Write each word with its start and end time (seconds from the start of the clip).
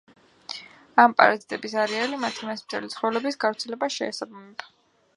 ამ 1.03 1.13
პარაზიტების 1.19 1.77
არეალი 1.83 2.21
მათი 2.25 2.49
მასპინძელი 2.49 2.93
ცხოველის 2.97 3.41
გავრცელებას 3.47 3.99
შეესაბამება. 4.03 4.73